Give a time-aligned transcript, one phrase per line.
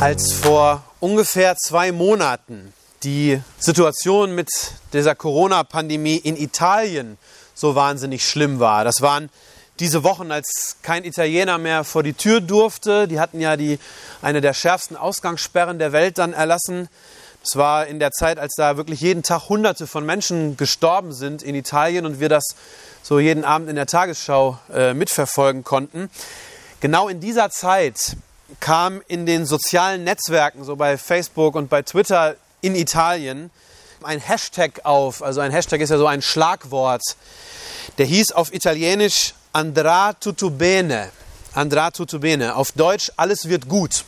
[0.00, 2.72] Als vor ungefähr zwei Monaten
[3.02, 4.48] die Situation mit
[4.94, 7.18] dieser Corona-Pandemie in Italien
[7.54, 8.84] so wahnsinnig schlimm war.
[8.84, 9.28] Das waren
[9.78, 13.08] diese Wochen, als kein Italiener mehr vor die Tür durfte.
[13.08, 13.78] Die hatten ja die,
[14.22, 16.88] eine der schärfsten Ausgangssperren der Welt dann erlassen.
[17.42, 21.42] Das war in der Zeit, als da wirklich jeden Tag Hunderte von Menschen gestorben sind
[21.42, 22.46] in Italien und wir das
[23.02, 26.08] so jeden Abend in der Tagesschau äh, mitverfolgen konnten.
[26.80, 28.16] Genau in dieser Zeit
[28.58, 33.50] kam in den sozialen Netzwerken, so bei Facebook und bei Twitter in Italien,
[34.02, 35.22] ein Hashtag auf.
[35.22, 37.02] Also ein Hashtag ist ja so ein Schlagwort.
[37.98, 41.10] Der hieß auf Italienisch Andrà tutto bene.
[41.54, 42.54] Andrà tutto bene.
[42.54, 44.04] Auf Deutsch, alles wird gut.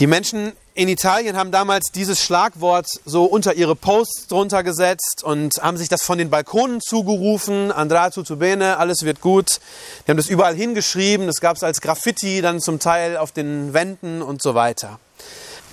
[0.00, 5.54] Die Menschen in Italien haben damals dieses Schlagwort so unter ihre Posts drunter gesetzt und
[5.62, 7.72] haben sich das von den Balkonen zugerufen.
[7.72, 9.58] Andrà tutto bene, alles wird gut.
[10.06, 11.26] Die haben das überall hingeschrieben.
[11.26, 15.00] Das gab es als Graffiti dann zum Teil auf den Wänden und so weiter.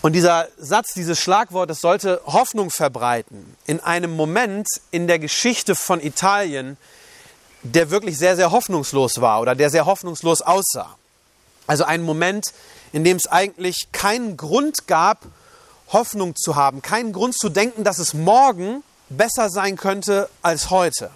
[0.01, 5.75] Und dieser Satz, dieses Schlagwort, das sollte Hoffnung verbreiten in einem Moment in der Geschichte
[5.75, 6.77] von Italien,
[7.61, 10.95] der wirklich sehr, sehr hoffnungslos war oder der sehr hoffnungslos aussah.
[11.67, 12.53] Also ein Moment,
[12.93, 15.25] in dem es eigentlich keinen Grund gab,
[15.89, 21.11] Hoffnung zu haben, keinen Grund zu denken, dass es morgen besser sein könnte als heute.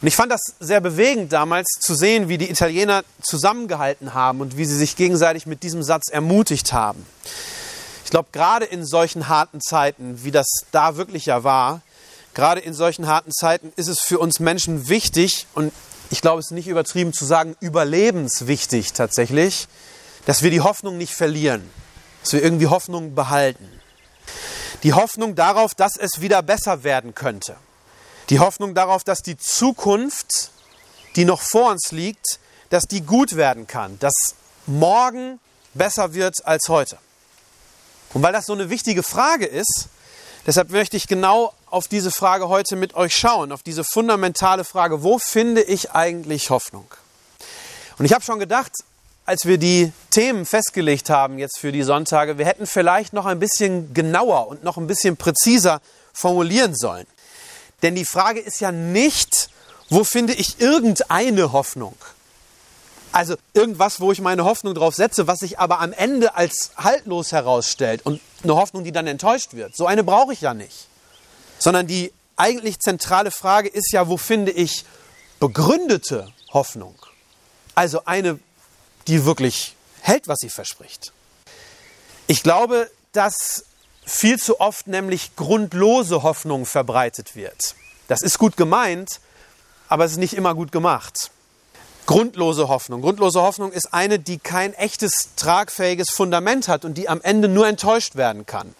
[0.00, 4.56] Und ich fand das sehr bewegend damals zu sehen, wie die Italiener zusammengehalten haben und
[4.56, 7.06] wie sie sich gegenseitig mit diesem Satz ermutigt haben.
[8.04, 11.82] Ich glaube, gerade in solchen harten Zeiten, wie das da wirklich ja war,
[12.34, 15.72] gerade in solchen harten Zeiten ist es für uns Menschen wichtig und
[16.10, 19.68] ich glaube, es ist nicht übertrieben zu sagen, überlebenswichtig tatsächlich,
[20.26, 21.68] dass wir die Hoffnung nicht verlieren,
[22.22, 23.68] dass wir irgendwie Hoffnung behalten.
[24.82, 27.56] Die Hoffnung darauf, dass es wieder besser werden könnte.
[28.30, 30.50] Die Hoffnung darauf, dass die Zukunft,
[31.16, 32.38] die noch vor uns liegt,
[32.70, 34.14] dass die gut werden kann, dass
[34.66, 35.38] morgen
[35.74, 36.98] besser wird als heute.
[38.14, 39.88] Und weil das so eine wichtige Frage ist,
[40.46, 45.02] deshalb möchte ich genau auf diese Frage heute mit euch schauen, auf diese fundamentale Frage,
[45.02, 46.86] wo finde ich eigentlich Hoffnung?
[47.98, 48.72] Und ich habe schon gedacht,
[49.24, 53.38] als wir die Themen festgelegt haben jetzt für die Sonntage, wir hätten vielleicht noch ein
[53.38, 55.80] bisschen genauer und noch ein bisschen präziser
[56.12, 57.06] formulieren sollen.
[57.82, 59.48] Denn die Frage ist ja nicht,
[59.88, 61.94] wo finde ich irgendeine Hoffnung?
[63.12, 67.30] Also irgendwas, wo ich meine Hoffnung drauf setze, was sich aber am Ende als haltlos
[67.30, 69.76] herausstellt und eine Hoffnung, die dann enttäuscht wird.
[69.76, 70.88] So eine brauche ich ja nicht.
[71.58, 74.84] Sondern die eigentlich zentrale Frage ist ja, wo finde ich
[75.40, 76.94] begründete Hoffnung?
[77.74, 78.38] Also eine
[79.08, 81.12] die wirklich hält, was sie verspricht.
[82.26, 83.64] Ich glaube, dass
[84.04, 87.74] viel zu oft nämlich grundlose Hoffnung verbreitet wird.
[88.08, 89.20] Das ist gut gemeint,
[89.88, 91.30] aber es ist nicht immer gut gemacht.
[92.06, 93.00] Grundlose Hoffnung.
[93.00, 97.68] Grundlose Hoffnung ist eine, die kein echtes, tragfähiges Fundament hat und die am Ende nur
[97.68, 98.74] enttäuscht werden kann.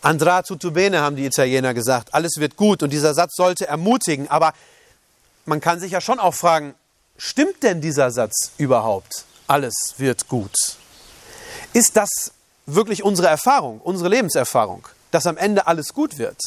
[0.00, 2.14] Andra tutto bene, haben die Italiener gesagt.
[2.14, 4.30] Alles wird gut und dieser Satz sollte ermutigen.
[4.30, 4.54] Aber
[5.44, 6.74] man kann sich ja schon auch fragen,
[7.22, 9.26] Stimmt denn dieser Satz überhaupt?
[9.46, 10.54] Alles wird gut.
[11.74, 12.08] Ist das
[12.64, 16.38] wirklich unsere Erfahrung, unsere Lebenserfahrung, dass am Ende alles gut wird?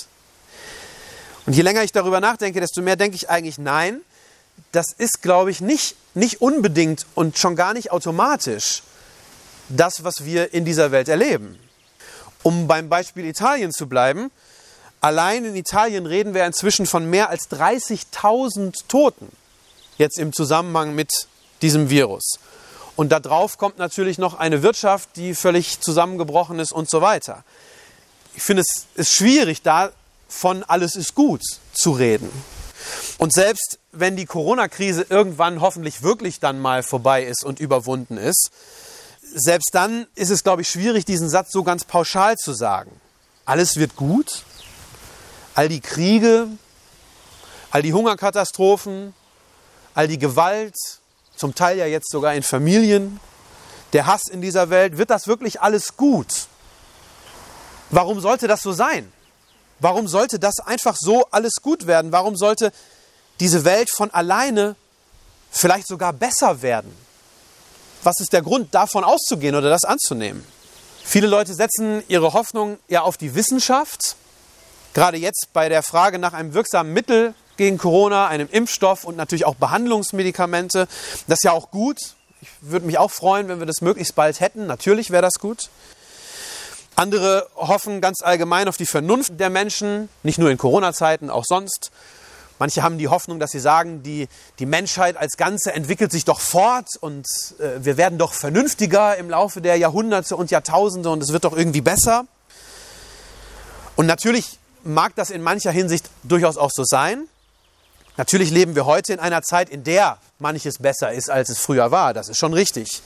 [1.45, 4.01] Und je länger ich darüber nachdenke, desto mehr denke ich eigentlich, nein,
[4.71, 8.81] das ist, glaube ich, nicht, nicht unbedingt und schon gar nicht automatisch
[9.69, 11.59] das, was wir in dieser Welt erleben.
[12.41, 14.31] Um beim Beispiel Italien zu bleiben,
[15.01, 19.29] allein in Italien reden wir inzwischen von mehr als 30.000 Toten
[19.97, 21.11] jetzt im Zusammenhang mit
[21.61, 22.39] diesem Virus.
[22.95, 27.43] Und darauf kommt natürlich noch eine Wirtschaft, die völlig zusammengebrochen ist und so weiter.
[28.35, 29.91] Ich finde, es ist schwierig, da
[30.27, 31.41] von alles ist gut
[31.73, 32.29] zu reden.
[33.17, 38.51] Und selbst wenn die Corona-Krise irgendwann hoffentlich wirklich dann mal vorbei ist und überwunden ist,
[39.21, 42.91] selbst dann ist es, glaube ich, schwierig, diesen Satz so ganz pauschal zu sagen.
[43.45, 44.43] Alles wird gut,
[45.55, 46.47] all die Kriege,
[47.71, 49.13] all die Hungerkatastrophen,
[49.93, 50.75] all die Gewalt,
[51.35, 53.19] zum Teil ja jetzt sogar in Familien,
[53.93, 56.47] der Hass in dieser Welt, wird das wirklich alles gut?
[57.91, 59.11] Warum sollte das so sein?
[59.79, 62.11] Warum sollte das einfach so alles gut werden?
[62.11, 62.71] Warum sollte
[63.39, 64.75] diese Welt von alleine
[65.51, 66.95] vielleicht sogar besser werden?
[68.01, 70.43] Was ist der Grund, davon auszugehen oder das anzunehmen?
[71.03, 74.15] Viele Leute setzen ihre Hoffnung ja auf die Wissenschaft.
[74.93, 79.45] Gerade jetzt bei der Frage nach einem wirksamen Mittel gegen Corona, einem Impfstoff und natürlich
[79.45, 80.87] auch Behandlungsmedikamente.
[81.27, 81.97] Das ist ja auch gut.
[82.41, 84.67] Ich würde mich auch freuen, wenn wir das möglichst bald hätten.
[84.67, 85.69] Natürlich wäre das gut.
[86.95, 91.91] Andere hoffen ganz allgemein auf die Vernunft der Menschen, nicht nur in Corona-Zeiten, auch sonst.
[92.59, 94.27] Manche haben die Hoffnung, dass sie sagen, die,
[94.59, 97.25] die Menschheit als Ganze entwickelt sich doch fort und
[97.59, 101.55] äh, wir werden doch vernünftiger im Laufe der Jahrhunderte und Jahrtausende und es wird doch
[101.55, 102.25] irgendwie besser.
[103.95, 107.27] Und natürlich mag das in mancher Hinsicht durchaus auch so sein.
[108.15, 111.89] Natürlich leben wir heute in einer Zeit, in der manches besser ist, als es früher
[111.89, 112.13] war.
[112.13, 113.01] Das ist schon richtig.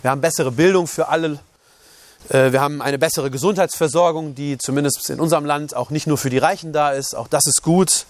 [0.00, 1.38] Wir haben bessere Bildung für alle.
[2.30, 6.30] Äh, wir haben eine bessere Gesundheitsversorgung, die zumindest in unserem Land auch nicht nur für
[6.30, 7.14] die Reichen da ist.
[7.14, 8.06] Auch das ist gut.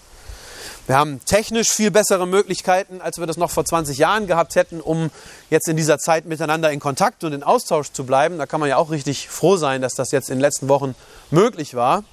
[0.87, 4.79] Wir haben technisch viel bessere Möglichkeiten, als wir das noch vor 20 Jahren gehabt hätten,
[4.79, 5.11] um
[5.49, 8.37] jetzt in dieser Zeit miteinander in Kontakt und in Austausch zu bleiben.
[8.37, 10.95] Da kann man ja auch richtig froh sein, dass das jetzt in den letzten Wochen
[11.29, 12.05] möglich war.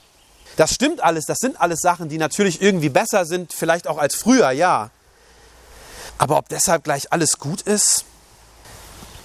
[0.56, 4.14] Das stimmt alles, das sind alles Sachen, die natürlich irgendwie besser sind, vielleicht auch als
[4.14, 4.90] früher, ja.
[6.18, 8.04] Aber ob deshalb gleich alles gut ist?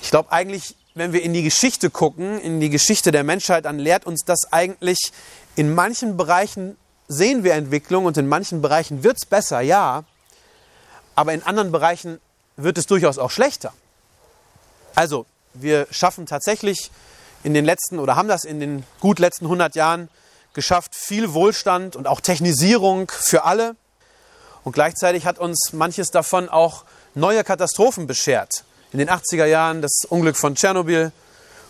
[0.02, 3.80] Ich glaube eigentlich, wenn wir in die Geschichte gucken, in die Geschichte der Menschheit, dann
[3.80, 5.12] lehrt uns das eigentlich,
[5.56, 6.78] in manchen Bereichen
[7.08, 10.04] sehen wir Entwicklung und in manchen Bereichen wird es besser, ja.
[11.16, 12.20] Aber in anderen Bereichen
[12.58, 13.74] wird es durchaus auch schlechter.
[14.96, 16.92] Also, wir schaffen tatsächlich
[17.44, 20.10] in den letzten oder haben das in den gut letzten 100 Jahren
[20.54, 23.76] geschafft, viel Wohlstand und auch Technisierung für alle.
[24.64, 26.86] Und gleichzeitig hat uns manches davon auch
[27.16, 28.64] neue Katastrophen beschert.
[28.92, 31.12] In den 80er Jahren das Unglück von Tschernobyl,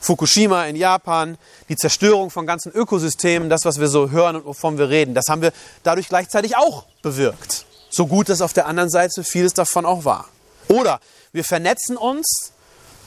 [0.02, 1.38] Fukushima in Japan,
[1.70, 5.26] die Zerstörung von ganzen Ökosystemen, das, was wir so hören und wovon wir reden, das
[5.30, 5.54] haben wir
[5.84, 7.66] dadurch gleichzeitig auch bewirkt.
[7.90, 10.28] So gut dass auf der anderen Seite vieles davon auch war.
[10.68, 11.00] Oder
[11.32, 12.52] wir vernetzen uns,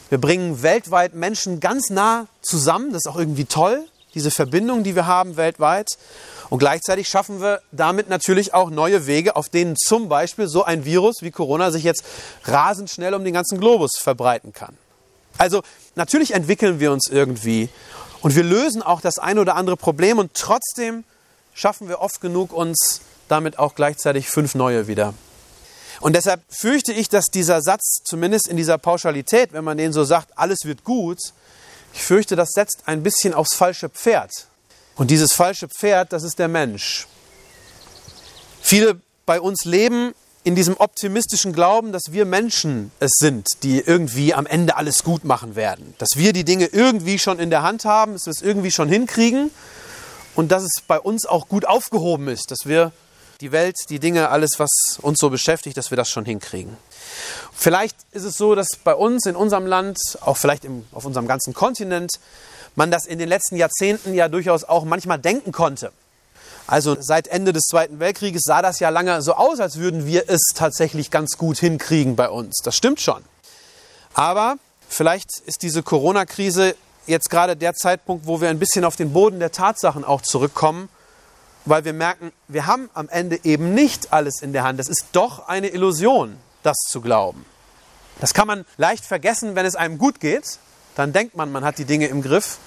[0.09, 4.95] wir bringen weltweit Menschen ganz nah zusammen, das ist auch irgendwie toll diese Verbindung, die
[4.95, 5.89] wir haben weltweit.
[6.49, 10.85] Und gleichzeitig schaffen wir damit natürlich auch neue Wege, auf denen zum Beispiel so ein
[10.85, 12.03] Virus wie Corona sich jetzt
[12.45, 14.77] rasend schnell um den ganzen Globus verbreiten kann.
[15.37, 15.61] Also
[15.95, 17.69] natürlich entwickeln wir uns irgendwie
[18.21, 21.03] und wir lösen auch das ein oder andere Problem und trotzdem
[21.53, 25.13] schaffen wir oft genug uns damit auch gleichzeitig fünf neue wieder.
[25.99, 30.03] Und deshalb fürchte ich, dass dieser Satz, zumindest in dieser Pauschalität, wenn man den so
[30.03, 31.19] sagt, alles wird gut,
[31.97, 34.45] ich fürchte, das setzt ein bisschen aufs falsche Pferd.
[34.97, 37.07] Und dieses falsche Pferd, das ist der Mensch.
[38.61, 40.13] Viele bei uns leben
[40.43, 45.23] in diesem optimistischen Glauben, dass wir Menschen es sind, die irgendwie am Ende alles gut
[45.23, 45.95] machen werden.
[45.97, 48.89] Dass wir die Dinge irgendwie schon in der Hand haben, dass wir es irgendwie schon
[48.89, 49.49] hinkriegen
[50.35, 52.91] und dass es bei uns auch gut aufgehoben ist, dass wir
[53.41, 56.77] die Welt, die Dinge, alles, was uns so beschäftigt, dass wir das schon hinkriegen.
[57.59, 61.27] Vielleicht ist es so, dass bei uns in unserem Land, auch vielleicht im, auf unserem
[61.27, 62.11] ganzen Kontinent,
[62.75, 65.91] man das in den letzten Jahrzehnten ja durchaus auch manchmal denken konnte.
[66.67, 70.29] Also seit Ende des Zweiten Weltkrieges sah das ja lange so aus, als würden wir
[70.29, 72.57] es tatsächlich ganz gut hinkriegen bei uns.
[72.63, 73.23] Das stimmt schon.
[74.13, 74.57] Aber
[74.87, 76.75] vielleicht ist diese Corona-Krise
[77.07, 80.89] jetzt gerade der Zeitpunkt, wo wir ein bisschen auf den Boden der Tatsachen auch zurückkommen
[81.67, 84.79] weil wir merken, wir haben am Ende eben nicht alles in der Hand.
[84.79, 87.45] Das ist doch eine Illusion, das zu glauben.
[88.19, 90.59] Das kann man leicht vergessen, wenn es einem gut geht.
[90.95, 92.57] Dann denkt man, man hat die Dinge im Griff.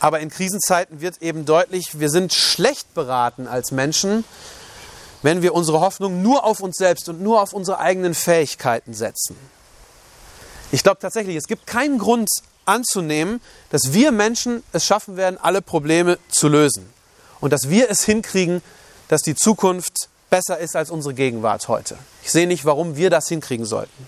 [0.00, 4.24] Aber in Krisenzeiten wird eben deutlich, wir sind schlecht beraten als Menschen,
[5.22, 9.36] wenn wir unsere Hoffnung nur auf uns selbst und nur auf unsere eigenen Fähigkeiten setzen.
[10.72, 12.30] Ich glaube tatsächlich, es gibt keinen Grund
[12.64, 16.88] anzunehmen, dass wir Menschen es schaffen werden, alle Probleme zu lösen
[17.40, 18.62] und dass wir es hinkriegen,
[19.08, 21.98] dass die Zukunft besser ist als unsere Gegenwart heute.
[22.22, 24.06] Ich sehe nicht, warum wir das hinkriegen sollten.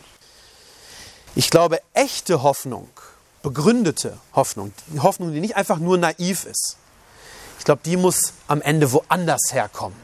[1.35, 2.89] Ich glaube, echte Hoffnung,
[3.43, 6.77] begründete Hoffnung, die Hoffnung, die nicht einfach nur naiv ist,
[7.63, 9.97] ich glaube, die muss am Ende woanders herkommen,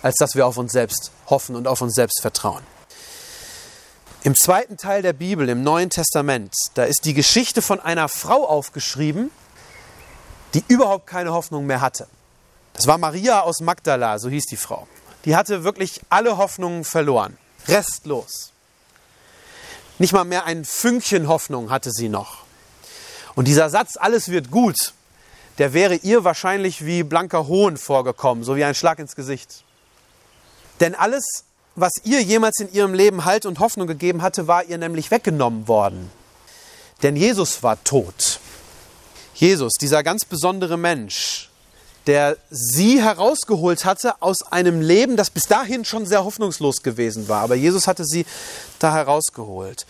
[0.00, 2.62] als dass wir auf uns selbst hoffen und auf uns selbst vertrauen.
[4.22, 8.46] Im zweiten Teil der Bibel, im Neuen Testament, da ist die Geschichte von einer Frau
[8.46, 9.32] aufgeschrieben,
[10.54, 12.06] die überhaupt keine Hoffnung mehr hatte.
[12.74, 14.86] Das war Maria aus Magdala, so hieß die Frau.
[15.24, 17.36] Die hatte wirklich alle Hoffnungen verloren.
[17.66, 18.52] Restlos.
[19.98, 22.44] Nicht mal mehr ein Fünkchen Hoffnung hatte sie noch.
[23.34, 24.92] Und dieser Satz, alles wird gut,
[25.58, 29.64] der wäre ihr wahrscheinlich wie blanker Hohn vorgekommen, so wie ein Schlag ins Gesicht.
[30.80, 31.44] Denn alles,
[31.76, 35.68] was ihr jemals in ihrem Leben Halt und Hoffnung gegeben hatte, war ihr nämlich weggenommen
[35.68, 36.10] worden.
[37.02, 38.40] Denn Jesus war tot.
[39.34, 41.50] Jesus, dieser ganz besondere Mensch,
[42.06, 47.42] der sie herausgeholt hatte aus einem Leben, das bis dahin schon sehr hoffnungslos gewesen war.
[47.42, 48.26] Aber Jesus hatte sie
[48.78, 49.86] da herausgeholt.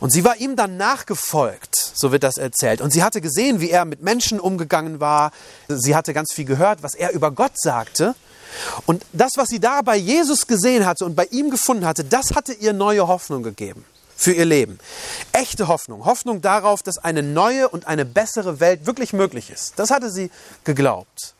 [0.00, 2.80] Und sie war ihm dann nachgefolgt, so wird das erzählt.
[2.80, 5.32] Und sie hatte gesehen, wie er mit Menschen umgegangen war.
[5.66, 8.14] Sie hatte ganz viel gehört, was er über Gott sagte.
[8.86, 12.34] Und das, was sie da bei Jesus gesehen hatte und bei ihm gefunden hatte, das
[12.34, 13.84] hatte ihr neue Hoffnung gegeben
[14.16, 14.78] für ihr Leben.
[15.32, 16.04] Echte Hoffnung.
[16.04, 19.74] Hoffnung darauf, dass eine neue und eine bessere Welt wirklich möglich ist.
[19.76, 20.30] Das hatte sie
[20.64, 21.34] geglaubt.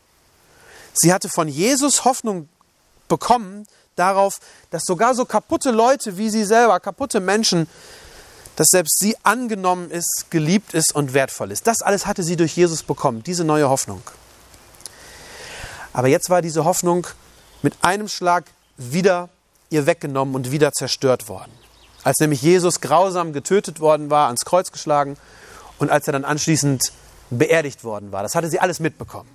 [0.93, 2.49] Sie hatte von Jesus Hoffnung
[3.07, 4.39] bekommen darauf,
[4.71, 7.67] dass sogar so kaputte Leute wie sie selber, kaputte Menschen,
[8.55, 11.67] dass selbst sie angenommen ist, geliebt ist und wertvoll ist.
[11.67, 14.01] Das alles hatte sie durch Jesus bekommen, diese neue Hoffnung.
[15.93, 17.07] Aber jetzt war diese Hoffnung
[17.61, 18.45] mit einem Schlag
[18.77, 19.29] wieder
[19.69, 21.51] ihr weggenommen und wieder zerstört worden.
[22.03, 25.17] Als nämlich Jesus grausam getötet worden war, ans Kreuz geschlagen
[25.77, 26.91] und als er dann anschließend
[27.29, 28.23] beerdigt worden war.
[28.23, 29.29] Das hatte sie alles mitbekommen.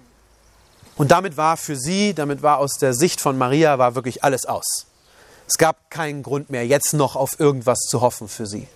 [0.97, 4.47] Und damit war für sie, damit war aus der Sicht von Maria, war wirklich alles
[4.47, 4.87] aus.
[5.47, 8.69] Es gab keinen Grund mehr, jetzt noch auf irgendwas zu hoffen für sie.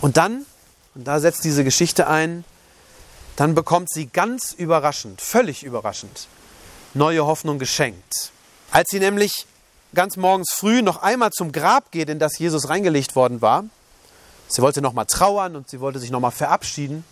[0.00, 0.46] Und dann,
[0.94, 2.44] und da setzt diese Geschichte ein,
[3.36, 6.28] dann bekommt sie ganz überraschend, völlig überraschend,
[6.94, 8.32] neue Hoffnung geschenkt.
[8.70, 9.46] Als sie nämlich
[9.94, 13.64] ganz morgens früh noch einmal zum Grab geht, in das Jesus reingelegt worden war,
[14.48, 17.04] sie wollte noch mal trauern und sie wollte sich noch mal verabschieden,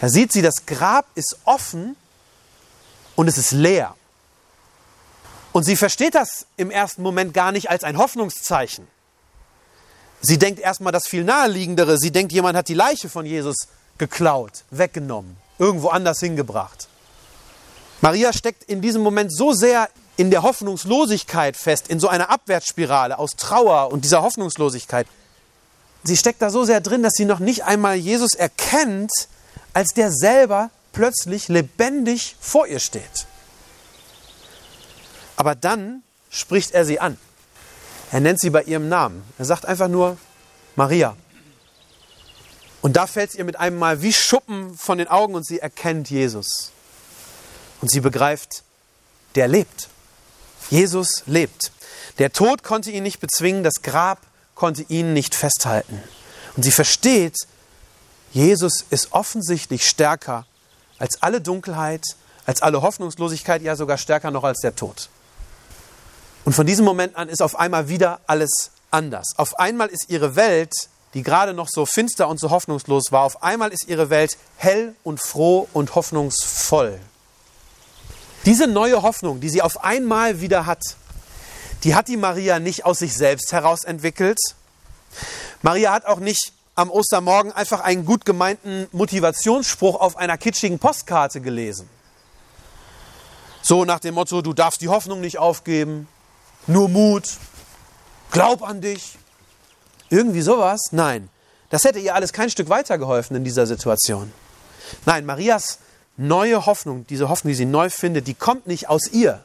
[0.00, 1.96] da sieht sie, das Grab ist offen
[3.16, 3.94] und es ist leer.
[5.52, 8.86] Und sie versteht das im ersten Moment gar nicht als ein Hoffnungszeichen.
[10.20, 11.98] Sie denkt erstmal das viel naheliegendere.
[11.98, 13.56] Sie denkt, jemand hat die Leiche von Jesus
[13.98, 16.88] geklaut, weggenommen, irgendwo anders hingebracht.
[18.00, 23.18] Maria steckt in diesem Moment so sehr in der Hoffnungslosigkeit fest, in so einer Abwärtsspirale
[23.18, 25.06] aus Trauer und dieser Hoffnungslosigkeit.
[26.02, 29.10] Sie steckt da so sehr drin, dass sie noch nicht einmal Jesus erkennt,
[29.72, 33.26] als der selber plötzlich lebendig vor ihr steht.
[35.36, 37.16] Aber dann spricht er sie an.
[38.12, 39.22] Er nennt sie bei ihrem Namen.
[39.38, 40.18] Er sagt einfach nur
[40.76, 41.16] Maria.
[42.82, 46.10] Und da fällt ihr mit einem Mal wie Schuppen von den Augen und sie erkennt
[46.10, 46.72] Jesus.
[47.80, 48.62] Und sie begreift,
[49.34, 49.88] der lebt.
[50.70, 51.72] Jesus lebt.
[52.18, 54.20] Der Tod konnte ihn nicht bezwingen, das Grab
[54.54, 56.02] konnte ihn nicht festhalten.
[56.56, 57.36] Und sie versteht,
[58.32, 60.46] Jesus ist offensichtlich stärker
[61.00, 62.04] als alle Dunkelheit,
[62.46, 65.08] als alle Hoffnungslosigkeit, ja sogar stärker noch als der Tod.
[66.44, 69.26] Und von diesem Moment an ist auf einmal wieder alles anders.
[69.36, 70.72] Auf einmal ist ihre Welt,
[71.14, 74.94] die gerade noch so finster und so hoffnungslos war, auf einmal ist ihre Welt hell
[75.02, 77.00] und froh und hoffnungsvoll.
[78.46, 80.82] Diese neue Hoffnung, die sie auf einmal wieder hat,
[81.84, 84.38] die hat die Maria nicht aus sich selbst heraus entwickelt.
[85.62, 91.42] Maria hat auch nicht am Ostermorgen einfach einen gut gemeinten Motivationsspruch auf einer kitschigen Postkarte
[91.42, 91.90] gelesen.
[93.60, 96.08] So nach dem Motto, du darfst die Hoffnung nicht aufgeben,
[96.66, 97.24] nur Mut,
[98.30, 99.18] glaub an dich.
[100.08, 100.80] Irgendwie sowas?
[100.90, 101.28] Nein.
[101.68, 104.32] Das hätte ihr alles kein Stück weitergeholfen in dieser Situation.
[105.04, 105.78] Nein, Marias
[106.16, 109.44] neue Hoffnung, diese Hoffnung, die sie neu findet, die kommt nicht aus ihr,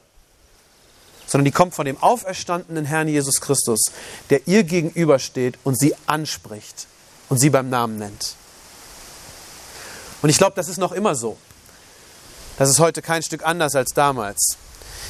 [1.28, 3.92] sondern die kommt von dem auferstandenen Herrn Jesus Christus,
[4.30, 6.88] der ihr gegenübersteht und sie anspricht
[7.30, 8.36] und sie beim Namen nennt.
[10.22, 11.38] Und ich glaube, das ist noch immer so.
[12.58, 14.58] Das ist heute kein Stück anders als damals.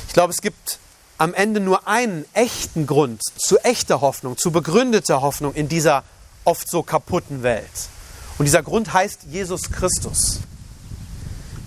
[0.08, 0.80] Ich glaube, es gibt
[1.18, 6.04] am Ende nur einen echten Grund zu echter Hoffnung, zu begründeter Hoffnung in dieser
[6.44, 7.90] oft so kaputten Welt.
[8.38, 10.40] Und dieser Grund heißt Jesus Christus.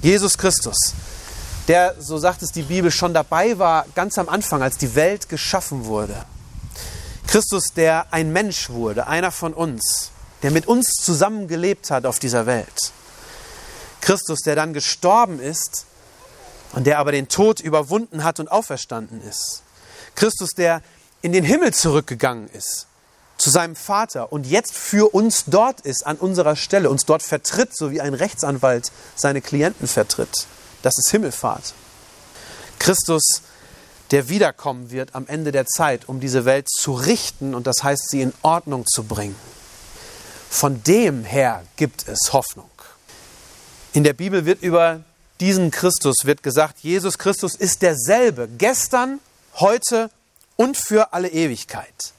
[0.02, 0.76] Jesus Christus,
[1.67, 5.28] der, so sagt es die Bibel, schon dabei war, ganz am Anfang, als die Welt
[5.28, 6.25] geschaffen wurde.
[7.26, 10.11] Christus, der ein Mensch wurde, einer von uns,
[10.42, 12.92] der mit uns zusammen gelebt hat auf dieser Welt.
[14.00, 15.87] Christus, der dann gestorben ist
[16.73, 19.62] und der aber den Tod überwunden hat und auferstanden ist.
[20.14, 20.83] Christus, der
[21.23, 22.87] in den Himmel zurückgegangen ist,
[23.38, 27.76] zu seinem Vater und jetzt für uns dort ist, an unserer Stelle, uns dort vertritt,
[27.76, 30.47] so wie ein Rechtsanwalt seine Klienten vertritt.
[30.83, 31.75] Das ist Himmelfahrt.
[32.78, 33.42] Christus,
[34.11, 38.09] der wiederkommen wird am Ende der Zeit, um diese Welt zu richten und das heißt,
[38.11, 39.37] sie in Ordnung zu bringen.
[40.50, 42.71] Von dem her gibt es Hoffnung.
[43.93, 45.02] In der Bibel wird über
[45.40, 49.21] diesen Christus wird gesagt, Jesus Christus ist derselbe, gestern,
[49.55, 50.11] heute
[50.57, 52.12] und für alle Ewigkeit.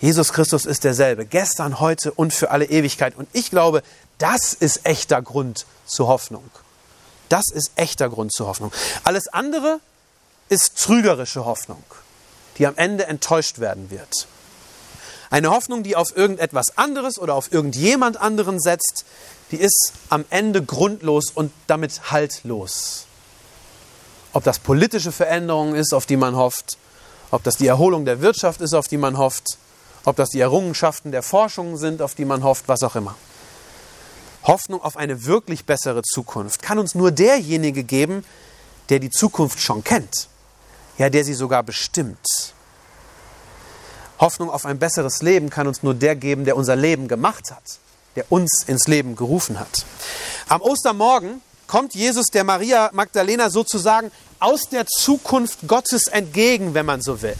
[0.00, 3.14] Jesus Christus ist derselbe, gestern, heute und für alle Ewigkeit.
[3.16, 3.82] Und ich glaube,
[4.18, 6.48] das ist echter Grund zur Hoffnung.
[7.28, 8.72] Das ist echter Grund zur Hoffnung.
[9.04, 9.80] Alles andere
[10.48, 11.82] ist trügerische Hoffnung,
[12.58, 14.26] die am Ende enttäuscht werden wird.
[15.32, 19.06] Eine Hoffnung, die auf irgendetwas anderes oder auf irgendjemand anderen setzt,
[19.50, 23.06] die ist am Ende grundlos und damit haltlos.
[24.34, 26.76] Ob das politische Veränderungen ist, auf die man hofft,
[27.30, 29.56] ob das die Erholung der Wirtschaft ist, auf die man hofft,
[30.04, 33.16] ob das die Errungenschaften der Forschung sind, auf die man hofft, was auch immer.
[34.42, 38.22] Hoffnung auf eine wirklich bessere Zukunft kann uns nur derjenige geben,
[38.90, 40.28] der die Zukunft schon kennt,
[40.98, 42.52] ja, der sie sogar bestimmt.
[44.22, 47.80] Hoffnung auf ein besseres Leben kann uns nur der geben, der unser Leben gemacht hat,
[48.14, 49.84] der uns ins Leben gerufen hat.
[50.48, 57.02] Am Ostermorgen kommt Jesus der Maria Magdalena sozusagen aus der Zukunft Gottes entgegen, wenn man
[57.02, 57.36] so will.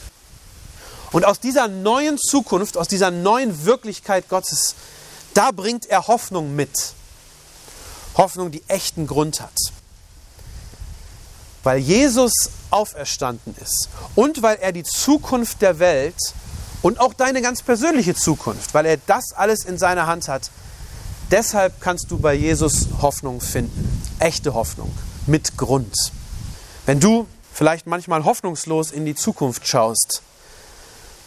[1.13, 4.75] Und aus dieser neuen Zukunft, aus dieser neuen Wirklichkeit Gottes,
[5.35, 6.95] da bringt er Hoffnung mit.
[8.17, 9.55] Hoffnung, die echten Grund hat.
[11.63, 12.33] Weil Jesus
[12.71, 16.17] auferstanden ist und weil er die Zukunft der Welt
[16.83, 20.51] und auch deine ganz persönliche Zukunft, weil er das alles in seiner Hand hat,
[21.31, 24.03] deshalb kannst du bei Jesus Hoffnung finden.
[24.19, 24.93] Echte Hoffnung
[25.27, 25.95] mit Grund.
[26.85, 30.23] Wenn du vielleicht manchmal hoffnungslos in die Zukunft schaust,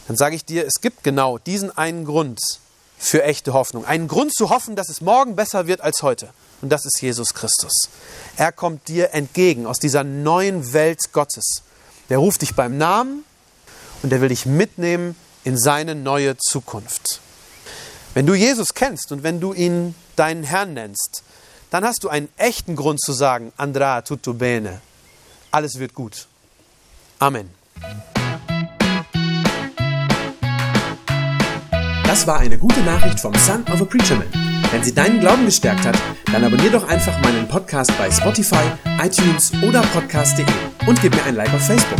[0.07, 2.39] dann sage ich dir, es gibt genau diesen einen Grund
[2.97, 3.85] für echte Hoffnung.
[3.85, 6.29] Einen Grund zu hoffen, dass es morgen besser wird als heute.
[6.62, 7.89] Und das ist Jesus Christus.
[8.38, 11.63] Er kommt dir entgegen aus dieser neuen Welt Gottes.
[12.09, 13.24] Der ruft dich beim Namen
[14.03, 17.21] und er will dich mitnehmen in seine neue Zukunft.
[18.13, 21.23] Wenn du Jesus kennst und wenn du ihn deinen Herrn nennst,
[21.69, 24.81] dann hast du einen echten Grund zu sagen, Andra tutto bene.
[25.51, 26.27] Alles wird gut.
[27.19, 27.49] Amen.
[32.05, 34.27] Das war eine gute Nachricht vom Son of a Preacher Man.
[34.71, 35.97] Wenn sie deinen Glauben gestärkt hat,
[36.31, 38.63] dann abonnier doch einfach meinen Podcast bei Spotify,
[39.01, 40.45] iTunes oder podcast.de
[40.87, 41.99] und gib mir ein Like auf Facebook.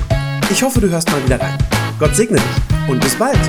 [0.50, 1.58] Ich hoffe, du hörst mal wieder rein.
[2.00, 3.40] Gott segne dich und bis bald.